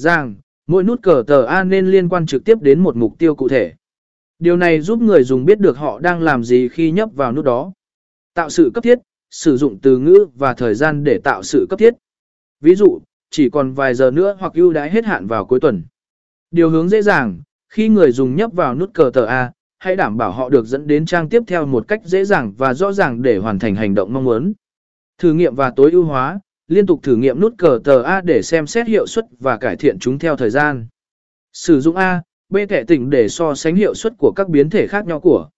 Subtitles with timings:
[0.00, 0.34] Rằng,
[0.66, 3.48] mỗi nút cờ tờ A nên liên quan trực tiếp đến một mục tiêu cụ
[3.48, 3.72] thể.
[4.38, 7.44] Điều này giúp người dùng biết được họ đang làm gì khi nhấp vào nút
[7.44, 7.72] đó.
[8.34, 8.98] Tạo sự cấp thiết,
[9.30, 11.94] sử dụng từ ngữ và thời gian để tạo sự cấp thiết.
[12.60, 13.00] Ví dụ,
[13.30, 15.82] chỉ còn vài giờ nữa hoặc ưu đãi hết hạn vào cuối tuần.
[16.50, 20.16] Điều hướng dễ dàng, khi người dùng nhấp vào nút cờ tờ A, hãy đảm
[20.16, 23.22] bảo họ được dẫn đến trang tiếp theo một cách dễ dàng và rõ ràng
[23.22, 24.52] để hoàn thành hành động mong muốn.
[25.18, 26.40] Thử nghiệm và tối ưu hóa,
[26.70, 29.76] liên tục thử nghiệm nút cờ tờ A để xem xét hiệu suất và cải
[29.76, 30.86] thiện chúng theo thời gian.
[31.52, 34.86] Sử dụng A, B thẻ tỉnh để so sánh hiệu suất của các biến thể
[34.86, 35.48] khác nhau của